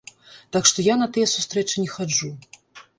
[0.57, 2.35] Так што я на тыя сустрэчы не хаджу.